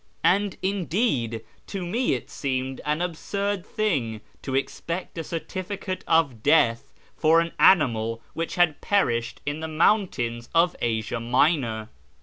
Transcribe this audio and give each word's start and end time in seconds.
And, 0.23 0.57
indeed, 0.63 1.43
to 1.67 1.85
me 1.85 2.15
it 2.15 2.27
seemed 2.31 2.81
an 2.85 3.03
absurd 3.03 3.63
thing 3.63 4.21
to 4.41 4.55
expect 4.55 5.15
a 5.19 5.23
certificate 5.23 6.03
of 6.07 6.41
deatli 6.41 6.81
for 7.15 7.39
an 7.39 7.51
animal 7.59 8.19
which 8.33 8.55
had 8.55 8.81
perished 8.81 9.41
in 9.45 9.59
the 9.59 9.67
mountains 9.67 10.49
of 10.55 10.75
Asia 10.81 11.19
Minor. 11.19 11.89